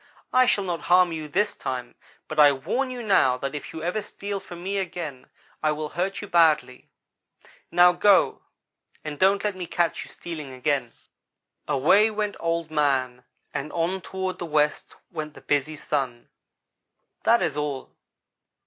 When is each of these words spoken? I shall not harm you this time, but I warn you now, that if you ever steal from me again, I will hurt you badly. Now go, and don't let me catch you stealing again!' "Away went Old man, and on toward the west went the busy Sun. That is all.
I 0.33 0.47
shall 0.47 0.63
not 0.63 0.81
harm 0.89 1.11
you 1.11 1.27
this 1.27 1.55
time, 1.55 1.93
but 2.27 2.39
I 2.39 2.51
warn 2.53 2.89
you 2.89 3.03
now, 3.03 3.37
that 3.37 3.53
if 3.53 3.71
you 3.71 3.83
ever 3.83 4.01
steal 4.01 4.39
from 4.39 4.63
me 4.63 4.79
again, 4.79 5.29
I 5.61 5.71
will 5.73 5.89
hurt 5.89 6.21
you 6.23 6.27
badly. 6.27 6.89
Now 7.69 7.91
go, 7.93 8.41
and 9.03 9.19
don't 9.19 9.43
let 9.43 9.55
me 9.55 9.67
catch 9.67 10.03
you 10.03 10.09
stealing 10.09 10.53
again!' 10.53 10.93
"Away 11.67 12.09
went 12.09 12.35
Old 12.39 12.71
man, 12.71 13.25
and 13.53 13.71
on 13.73 14.01
toward 14.01 14.39
the 14.39 14.45
west 14.47 14.95
went 15.11 15.35
the 15.35 15.41
busy 15.41 15.75
Sun. 15.75 16.29
That 17.23 17.43
is 17.43 17.55
all. 17.55 17.91